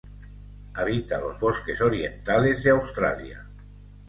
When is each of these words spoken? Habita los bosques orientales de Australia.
Habita 0.73 1.19
los 1.19 1.39
bosques 1.39 1.79
orientales 1.79 2.63
de 2.63 2.71
Australia. 2.71 3.45